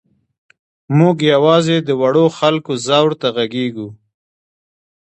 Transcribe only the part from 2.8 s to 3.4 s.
ځور ته